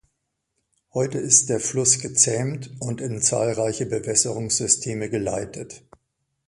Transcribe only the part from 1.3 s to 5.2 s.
der Fluss gezähmt und in zahlreiche Bewässerungssysteme